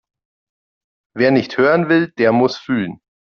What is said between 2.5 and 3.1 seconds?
fühlen.